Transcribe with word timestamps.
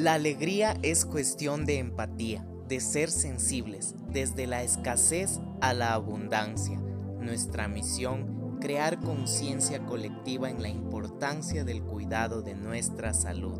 La 0.00 0.14
alegría 0.14 0.78
es 0.82 1.04
cuestión 1.04 1.66
de 1.66 1.78
empatía, 1.78 2.42
de 2.66 2.80
ser 2.80 3.10
sensibles, 3.10 3.94
desde 4.08 4.46
la 4.46 4.62
escasez 4.62 5.40
a 5.60 5.74
la 5.74 5.92
abundancia. 5.92 6.80
Nuestra 7.18 7.68
misión, 7.68 8.56
crear 8.62 8.98
conciencia 8.98 9.84
colectiva 9.84 10.48
en 10.48 10.62
la 10.62 10.70
importancia 10.70 11.64
del 11.64 11.82
cuidado 11.82 12.40
de 12.40 12.54
nuestra 12.54 13.12
salud. 13.12 13.58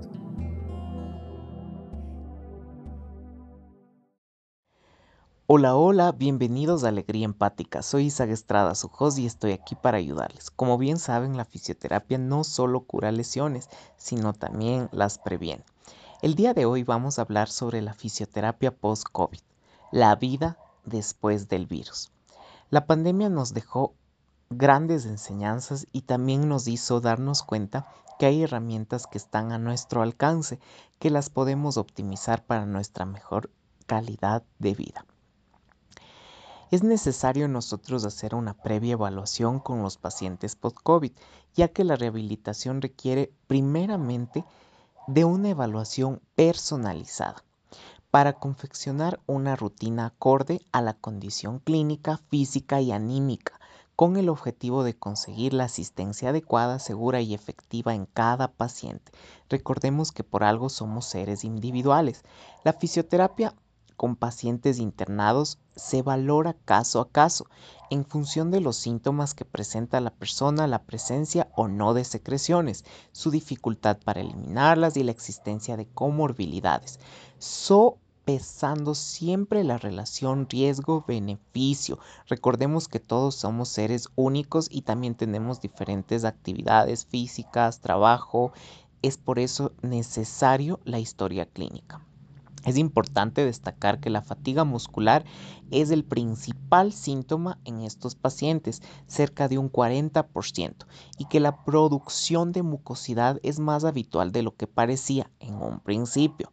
Hola, 5.46 5.76
hola, 5.76 6.12
bienvenidos 6.12 6.84
a 6.84 6.88
Alegría 6.88 7.26
Empática. 7.26 7.82
Soy 7.82 8.06
Isaac 8.06 8.30
Estrada, 8.30 8.74
su 8.74 8.90
host, 8.98 9.18
y 9.18 9.26
estoy 9.26 9.52
aquí 9.52 9.74
para 9.74 9.98
ayudarles. 9.98 10.50
Como 10.50 10.78
bien 10.78 10.96
saben, 10.96 11.36
la 11.36 11.44
fisioterapia 11.44 12.16
no 12.16 12.44
solo 12.44 12.80
cura 12.86 13.12
lesiones, 13.12 13.68
sino 13.98 14.32
también 14.32 14.88
las 14.90 15.18
previene. 15.18 15.64
El 16.22 16.34
día 16.34 16.52
de 16.52 16.66
hoy 16.66 16.84
vamos 16.84 17.18
a 17.18 17.22
hablar 17.22 17.48
sobre 17.48 17.80
la 17.80 17.94
fisioterapia 17.94 18.76
post-COVID, 18.76 19.40
la 19.90 20.14
vida 20.16 20.58
después 20.84 21.48
del 21.48 21.66
virus. 21.66 22.10
La 22.68 22.84
pandemia 22.84 23.30
nos 23.30 23.54
dejó 23.54 23.94
grandes 24.50 25.06
enseñanzas 25.06 25.86
y 25.92 26.02
también 26.02 26.46
nos 26.46 26.68
hizo 26.68 27.00
darnos 27.00 27.42
cuenta 27.42 27.86
que 28.18 28.26
hay 28.26 28.42
herramientas 28.42 29.06
que 29.06 29.16
están 29.16 29.50
a 29.50 29.56
nuestro 29.56 30.02
alcance, 30.02 30.60
que 30.98 31.08
las 31.08 31.30
podemos 31.30 31.78
optimizar 31.78 32.44
para 32.44 32.66
nuestra 32.66 33.06
mejor 33.06 33.50
calidad 33.86 34.42
de 34.58 34.74
vida. 34.74 35.06
Es 36.70 36.82
necesario 36.82 37.48
nosotros 37.48 38.04
hacer 38.04 38.34
una 38.34 38.52
previa 38.52 38.92
evaluación 38.92 39.58
con 39.58 39.82
los 39.82 39.96
pacientes 39.96 40.54
post-COVID, 40.54 41.12
ya 41.54 41.68
que 41.68 41.82
la 41.82 41.96
rehabilitación 41.96 42.82
requiere 42.82 43.32
primeramente 43.46 44.44
de 45.06 45.24
una 45.24 45.50
evaluación 45.50 46.20
personalizada 46.34 47.42
para 48.10 48.34
confeccionar 48.34 49.20
una 49.26 49.56
rutina 49.56 50.06
acorde 50.06 50.60
a 50.72 50.82
la 50.82 50.94
condición 50.94 51.60
clínica, 51.60 52.18
física 52.28 52.80
y 52.80 52.92
anímica, 52.92 53.60
con 53.94 54.16
el 54.16 54.28
objetivo 54.28 54.82
de 54.82 54.94
conseguir 54.94 55.52
la 55.52 55.64
asistencia 55.64 56.30
adecuada, 56.30 56.78
segura 56.78 57.20
y 57.20 57.34
efectiva 57.34 57.94
en 57.94 58.06
cada 58.06 58.48
paciente. 58.48 59.12
Recordemos 59.48 60.10
que 60.10 60.24
por 60.24 60.42
algo 60.42 60.70
somos 60.70 61.04
seres 61.06 61.44
individuales. 61.44 62.24
La 62.64 62.72
fisioterapia 62.72 63.54
con 64.00 64.16
pacientes 64.16 64.78
internados 64.78 65.58
se 65.76 66.00
valora 66.00 66.54
caso 66.54 67.02
a 67.02 67.10
caso 67.10 67.44
en 67.90 68.06
función 68.06 68.50
de 68.50 68.62
los 68.62 68.76
síntomas 68.76 69.34
que 69.34 69.44
presenta 69.44 70.00
la 70.00 70.08
persona, 70.08 70.66
la 70.66 70.84
presencia 70.84 71.50
o 71.54 71.68
no 71.68 71.92
de 71.92 72.04
secreciones, 72.04 72.86
su 73.12 73.30
dificultad 73.30 73.98
para 74.02 74.22
eliminarlas 74.22 74.96
y 74.96 75.02
la 75.02 75.10
existencia 75.10 75.76
de 75.76 75.84
comorbilidades, 75.84 76.98
sopesando 77.38 78.94
siempre 78.94 79.64
la 79.64 79.76
relación 79.76 80.48
riesgo-beneficio. 80.48 81.98
Recordemos 82.26 82.88
que 82.88 83.00
todos 83.00 83.34
somos 83.34 83.68
seres 83.68 84.08
únicos 84.16 84.68
y 84.70 84.80
también 84.80 85.14
tenemos 85.14 85.60
diferentes 85.60 86.24
actividades 86.24 87.04
físicas, 87.04 87.80
trabajo, 87.80 88.54
es 89.02 89.18
por 89.18 89.38
eso 89.38 89.72
necesario 89.82 90.80
la 90.84 91.00
historia 91.00 91.44
clínica. 91.44 92.00
Es 92.64 92.76
importante 92.76 93.44
destacar 93.44 94.00
que 94.00 94.10
la 94.10 94.22
fatiga 94.22 94.64
muscular 94.64 95.24
es 95.70 95.90
el 95.90 96.04
principal 96.04 96.92
síntoma 96.92 97.58
en 97.64 97.80
estos 97.80 98.14
pacientes, 98.14 98.82
cerca 99.06 99.48
de 99.48 99.58
un 99.58 99.70
40%, 99.70 100.86
y 101.18 101.24
que 101.26 101.40
la 101.40 101.64
producción 101.64 102.52
de 102.52 102.62
mucosidad 102.62 103.40
es 103.42 103.58
más 103.60 103.84
habitual 103.84 104.32
de 104.32 104.42
lo 104.42 104.54
que 104.54 104.66
parecía 104.66 105.30
en 105.40 105.54
un 105.54 105.80
principio. 105.80 106.52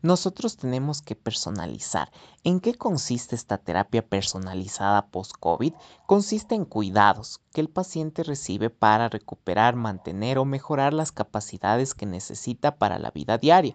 Nosotros 0.00 0.56
tenemos 0.56 1.02
que 1.02 1.16
personalizar. 1.16 2.10
¿En 2.44 2.60
qué 2.60 2.74
consiste 2.74 3.34
esta 3.34 3.58
terapia 3.58 4.06
personalizada 4.06 5.06
post-COVID? 5.06 5.72
Consiste 6.06 6.54
en 6.54 6.64
cuidados 6.64 7.40
que 7.52 7.60
el 7.60 7.68
paciente 7.68 8.22
recibe 8.22 8.70
para 8.70 9.08
recuperar, 9.08 9.74
mantener 9.74 10.38
o 10.38 10.44
mejorar 10.44 10.92
las 10.94 11.10
capacidades 11.10 11.94
que 11.94 12.06
necesita 12.06 12.76
para 12.76 12.98
la 12.98 13.10
vida 13.10 13.38
diaria 13.38 13.74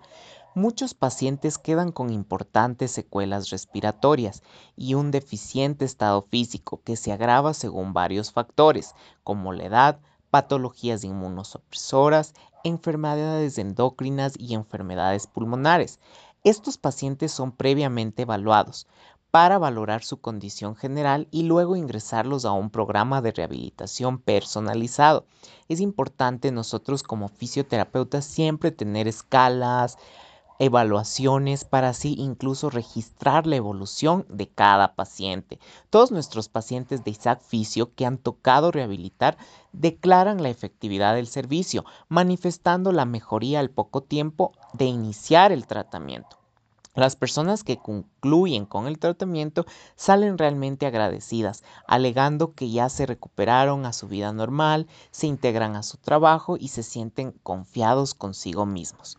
muchos 0.55 0.93
pacientes 0.93 1.57
quedan 1.57 1.91
con 1.91 2.11
importantes 2.11 2.91
secuelas 2.91 3.49
respiratorias 3.49 4.43
y 4.75 4.93
un 4.93 5.11
deficiente 5.11 5.85
estado 5.85 6.21
físico 6.29 6.81
que 6.83 6.95
se 6.95 7.11
agrava 7.11 7.53
según 7.53 7.93
varios 7.93 8.31
factores, 8.31 8.93
como 9.23 9.53
la 9.53 9.65
edad, 9.65 9.99
patologías 10.33 11.03
inmunosupresoras, 11.03 12.33
enfermedades 12.63 13.59
endocrinas 13.59 14.33
y 14.35 14.55
enfermedades 14.55 15.27
pulmonares. 15.27 15.99
Estos 16.43 16.79
pacientes 16.79 17.31
son 17.31 17.51
previamente 17.51 18.23
evaluados 18.23 18.87
para 19.29 19.59
valorar 19.59 20.03
su 20.03 20.21
condición 20.21 20.75
general 20.75 21.27
y 21.29 21.43
luego 21.43 21.75
ingresarlos 21.75 22.45
a 22.45 22.51
un 22.51 22.71
programa 22.71 23.21
de 23.21 23.31
rehabilitación 23.31 24.17
personalizado. 24.17 25.27
Es 25.69 25.79
importante 25.79 26.51
nosotros 26.51 27.03
como 27.03 27.27
fisioterapeutas 27.27 28.25
siempre 28.25 28.71
tener 28.71 29.07
escalas, 29.07 29.99
evaluaciones 30.59 31.65
para 31.65 31.89
así 31.89 32.15
incluso 32.17 32.69
registrar 32.69 33.47
la 33.47 33.55
evolución 33.55 34.25
de 34.29 34.47
cada 34.47 34.95
paciente. 34.95 35.59
Todos 35.89 36.11
nuestros 36.11 36.49
pacientes 36.49 37.03
de 37.03 37.11
Isaac 37.11 37.41
Fisio 37.41 37.93
que 37.95 38.05
han 38.05 38.17
tocado 38.17 38.71
rehabilitar 38.71 39.37
declaran 39.71 40.43
la 40.43 40.49
efectividad 40.49 41.15
del 41.15 41.27
servicio, 41.27 41.85
manifestando 42.09 42.91
la 42.91 43.05
mejoría 43.05 43.59
al 43.59 43.69
poco 43.69 44.01
tiempo 44.01 44.53
de 44.73 44.85
iniciar 44.85 45.51
el 45.51 45.67
tratamiento. 45.67 46.37
Las 46.95 47.15
personas 47.15 47.63
que 47.63 47.77
concluyen 47.77 48.67
con 48.67 48.85
el 48.85 48.99
tratamiento 48.99 49.65
salen 49.95 50.37
realmente 50.37 50.85
agradecidas, 50.85 51.63
alegando 51.87 52.53
que 52.53 52.69
ya 52.69 52.87
se 52.87 53.07
recuperaron 53.07 53.87
a 53.87 53.93
su 53.93 54.07
vida 54.07 54.31
normal, 54.31 54.85
se 55.09 55.25
integran 55.25 55.75
a 55.75 55.81
su 55.81 55.97
trabajo 55.97 56.55
y 56.55 56.67
se 56.67 56.83
sienten 56.83 57.31
confiados 57.41 58.13
consigo 58.13 58.67
mismos. 58.67 59.17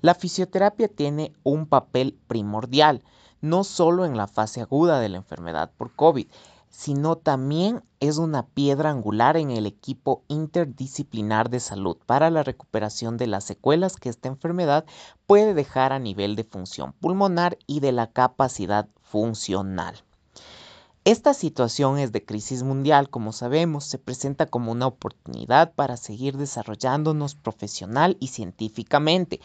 La 0.00 0.14
fisioterapia 0.14 0.88
tiene 0.88 1.32
un 1.42 1.66
papel 1.66 2.18
primordial, 2.26 3.02
no 3.40 3.64
solo 3.64 4.04
en 4.04 4.16
la 4.16 4.26
fase 4.26 4.60
aguda 4.60 5.00
de 5.00 5.08
la 5.08 5.18
enfermedad 5.18 5.70
por 5.76 5.94
COVID, 5.94 6.26
sino 6.70 7.16
también 7.16 7.84
es 8.00 8.18
una 8.18 8.46
piedra 8.46 8.90
angular 8.90 9.36
en 9.36 9.50
el 9.52 9.64
equipo 9.64 10.24
interdisciplinar 10.26 11.48
de 11.48 11.60
salud 11.60 11.96
para 12.04 12.30
la 12.30 12.42
recuperación 12.42 13.16
de 13.16 13.28
las 13.28 13.44
secuelas 13.44 13.96
que 13.96 14.08
esta 14.08 14.28
enfermedad 14.28 14.84
puede 15.26 15.54
dejar 15.54 15.92
a 15.92 16.00
nivel 16.00 16.34
de 16.34 16.42
función 16.42 16.92
pulmonar 16.92 17.58
y 17.68 17.78
de 17.78 17.92
la 17.92 18.10
capacidad 18.10 18.88
funcional. 19.02 20.02
Esta 21.06 21.34
situación 21.34 21.98
es 21.98 22.12
de 22.12 22.24
crisis 22.24 22.62
mundial, 22.62 23.10
como 23.10 23.34
sabemos, 23.34 23.84
se 23.84 23.98
presenta 23.98 24.46
como 24.46 24.72
una 24.72 24.86
oportunidad 24.86 25.74
para 25.74 25.98
seguir 25.98 26.38
desarrollándonos 26.38 27.34
profesional 27.34 28.16
y 28.20 28.28
científicamente, 28.28 29.42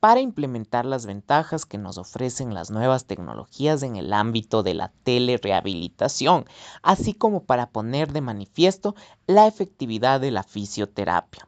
para 0.00 0.20
implementar 0.20 0.86
las 0.86 1.04
ventajas 1.04 1.66
que 1.66 1.76
nos 1.76 1.98
ofrecen 1.98 2.54
las 2.54 2.70
nuevas 2.70 3.04
tecnologías 3.04 3.82
en 3.82 3.96
el 3.96 4.10
ámbito 4.14 4.62
de 4.62 4.72
la 4.72 4.90
telerehabilitación, 5.02 6.46
así 6.82 7.12
como 7.12 7.44
para 7.44 7.68
poner 7.68 8.10
de 8.14 8.22
manifiesto 8.22 8.94
la 9.26 9.46
efectividad 9.46 10.18
de 10.18 10.30
la 10.30 10.44
fisioterapia. 10.44 11.46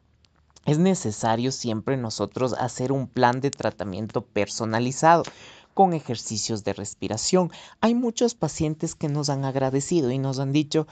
Es 0.66 0.78
necesario 0.78 1.52
siempre 1.52 1.96
nosotros 1.96 2.52
hacer 2.52 2.92
un 2.92 3.06
plan 3.06 3.40
de 3.40 3.50
tratamiento 3.50 4.26
personalizado 4.26 5.22
con 5.74 5.92
ejercicios 5.92 6.64
de 6.64 6.72
respiración. 6.72 7.50
Hay 7.80 7.94
muchos 7.94 8.34
pacientes 8.34 8.94
que 8.94 9.08
nos 9.08 9.28
han 9.28 9.44
agradecido 9.44 10.10
y 10.10 10.18
nos 10.18 10.38
han 10.38 10.52
dicho, 10.52 10.86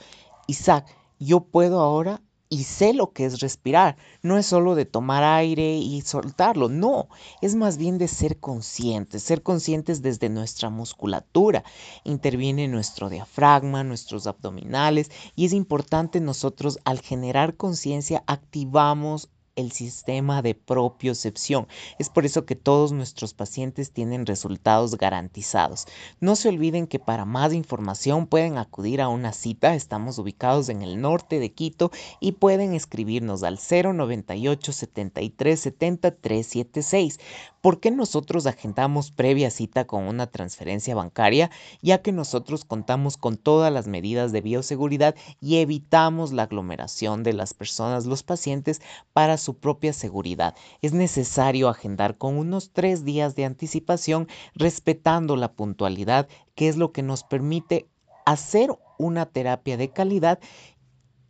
Isaac, 0.47 0.85
yo 1.19 1.41
puedo 1.41 1.79
ahora 1.79 2.21
y 2.53 2.65
sé 2.65 2.93
lo 2.93 3.13
que 3.13 3.25
es 3.25 3.39
respirar. 3.39 3.97
No 4.21 4.37
es 4.37 4.45
solo 4.45 4.75
de 4.75 4.85
tomar 4.85 5.23
aire 5.23 5.77
y 5.77 6.01
soltarlo, 6.01 6.69
no, 6.69 7.07
es 7.41 7.55
más 7.55 7.77
bien 7.77 7.97
de 7.97 8.07
ser 8.07 8.39
conscientes, 8.39 9.23
ser 9.23 9.41
conscientes 9.41 10.03
desde 10.03 10.29
nuestra 10.29 10.69
musculatura. 10.69 11.63
Interviene 12.03 12.67
nuestro 12.67 13.09
diafragma, 13.09 13.83
nuestros 13.83 14.27
abdominales 14.27 15.09
y 15.35 15.45
es 15.45 15.53
importante 15.53 16.19
nosotros 16.19 16.77
al 16.85 16.99
generar 16.99 17.55
conciencia 17.55 18.23
activamos 18.27 19.29
el 19.55 19.71
sistema 19.71 20.41
de 20.41 20.55
propiocepción. 20.55 21.67
Es 21.99 22.09
por 22.09 22.25
eso 22.25 22.45
que 22.45 22.55
todos 22.55 22.91
nuestros 22.91 23.33
pacientes 23.33 23.91
tienen 23.91 24.25
resultados 24.25 24.97
garantizados. 24.97 25.85
No 26.19 26.35
se 26.35 26.49
olviden 26.49 26.87
que 26.87 26.99
para 26.99 27.25
más 27.25 27.53
información 27.53 28.27
pueden 28.27 28.57
acudir 28.57 29.01
a 29.01 29.09
una 29.09 29.33
cita. 29.33 29.75
Estamos 29.75 30.17
ubicados 30.17 30.69
en 30.69 30.81
el 30.81 30.99
norte 31.01 31.39
de 31.39 31.51
Quito 31.51 31.91
y 32.19 32.33
pueden 32.33 32.73
escribirnos 32.73 33.43
al 33.43 33.57
098 33.57 34.71
73 34.71 35.59
70 35.59 36.11
376 36.11 37.19
¿Por 37.63 37.79
qué 37.79 37.91
nosotros 37.91 38.45
agendamos 38.45 39.11
previa 39.11 39.49
cita 39.49 39.87
con 39.87 40.03
una 40.03 40.27
transferencia 40.27 40.95
bancaria? 40.95 41.49
Ya 41.81 42.01
que 42.01 42.11
nosotros 42.11 42.65
contamos 42.65 43.15
con 43.15 43.37
todas 43.37 43.71
las 43.71 43.87
medidas 43.87 44.33
de 44.33 44.41
bioseguridad 44.41 45.15
y 45.39 45.59
evitamos 45.59 46.33
la 46.33 46.43
aglomeración 46.43 47.23
de 47.23 47.31
las 47.31 47.53
personas, 47.53 48.05
los 48.05 48.21
pacientes, 48.21 48.81
para 49.13 49.37
su 49.37 49.53
propia 49.53 49.93
seguridad. 49.93 50.55
Es 50.81 50.91
necesario 50.91 51.69
agendar 51.69 52.17
con 52.17 52.37
unos 52.37 52.71
tres 52.73 53.05
días 53.05 53.33
de 53.35 53.45
anticipación 53.45 54.27
respetando 54.55 55.37
la 55.37 55.53
puntualidad, 55.53 56.27
que 56.55 56.67
es 56.67 56.75
lo 56.75 56.91
que 56.91 57.01
nos 57.01 57.23
permite 57.23 57.87
hacer 58.25 58.77
una 58.97 59.25
terapia 59.25 59.77
de 59.77 59.89
calidad 59.89 60.39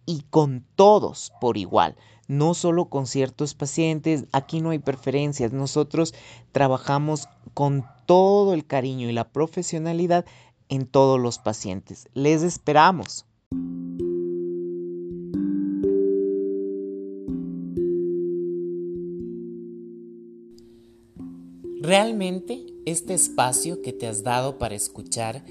y 0.06 0.24
con 0.30 0.66
todos 0.76 1.32
por 1.40 1.58
igual, 1.58 1.96
no 2.28 2.54
solo 2.54 2.86
con 2.86 3.08
ciertos 3.08 3.54
pacientes, 3.54 4.26
aquí 4.32 4.62
no 4.62 4.70
hay 4.72 4.80
preferencias, 4.80 5.54
nosotros 5.54 6.14
trabajamos 6.52 7.28
con 7.54 7.86
todo 8.06 8.54
el 8.54 8.66
cariño 8.66 9.10
y 9.10 9.14
la 9.14 9.30
profesionalidad 9.32 10.26
en 10.70 10.86
todos 10.86 11.20
los 11.20 11.40
pacientes. 11.40 12.10
Les 12.14 12.44
esperamos. 12.44 13.26
Realmente 21.82 22.66
este 22.86 23.14
espacio 23.14 23.82
que 23.82 23.92
te 23.92 24.08
has 24.08 24.24
dado 24.24 24.58
para 24.58 24.74
escuchar 24.74 25.44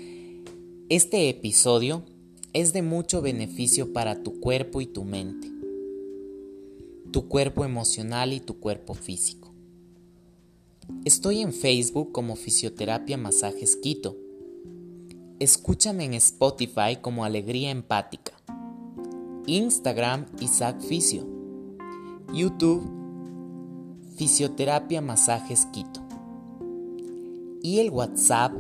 este 0.89 1.29
episodio 1.29 2.05
es 2.53 2.75
de 2.75 2.83
mucho 2.83 3.23
beneficio 3.23 3.93
para 3.93 4.23
tu 4.23 4.39
cuerpo 4.39 4.81
y 4.83 4.87
tu 4.87 5.05
mente, 5.05 5.51
tu 7.11 7.27
cuerpo 7.29 7.65
emocional 7.65 8.35
y 8.35 8.41
tu 8.41 8.59
cuerpo 8.61 8.93
físico. 8.95 9.53
Estoy 11.05 11.41
en 11.41 11.53
Facebook 11.53 12.13
como 12.13 12.37
Fisioterapia 12.37 13.17
Masajes 13.17 13.77
Quito. 13.77 14.17
Escúchame 15.39 16.05
en 16.05 16.15
Spotify 16.15 16.99
como 17.01 17.25
Alegría 17.25 17.71
Empática. 17.71 18.33
Instagram 19.47 20.27
Isaac 20.41 20.81
Fisio. 20.81 21.27
YouTube 22.35 22.83
Fisioterapia 24.17 25.01
Masajes 25.01 25.67
Quito. 25.67 26.01
Y 27.63 27.79
el 27.79 27.91
WhatsApp 27.91 28.53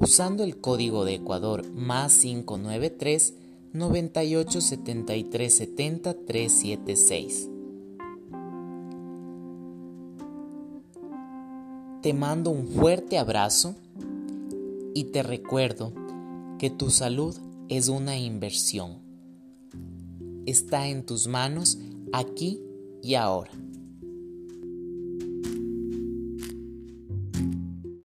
usando 0.00 0.44
el 0.44 0.60
código 0.60 1.04
de 1.04 1.14
Ecuador 1.14 1.68
más 1.72 2.18
593 2.18 3.34
98 3.72 4.60
73 4.60 5.54
70 5.54 6.14
376. 6.14 7.48
Te 12.02 12.14
mando 12.14 12.50
un 12.50 12.68
fuerte 12.68 13.18
abrazo 13.18 13.74
y 14.94 15.04
te 15.04 15.22
recuerdo 15.22 15.92
que 16.58 16.70
tu 16.70 16.90
salud 16.90 17.36
es 17.68 17.88
una 17.88 18.16
inversión. 18.16 18.98
Está 20.46 20.88
en 20.88 21.04
tus 21.04 21.26
manos 21.26 21.78
aquí 22.12 22.62
y 23.02 23.14
ahora. 23.14 23.50